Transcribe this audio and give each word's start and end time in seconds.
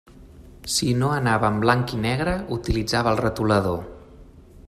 Si 0.75 0.87
no 1.01 1.09
anava 1.17 1.51
en 1.55 1.59
blanc 1.65 1.93
i 1.99 2.01
negre, 2.07 2.35
utilitzava 2.57 3.13
el 3.13 3.23
retolador. 3.23 3.79